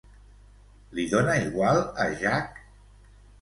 Li 0.99 1.05
dona 1.11 1.35
igual 1.49 1.83
a 1.83 2.09
Jack? 2.23 2.59